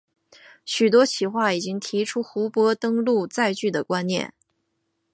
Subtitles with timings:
[0.65, 4.33] 许多企划已经提出湖泊登陆载具的观念。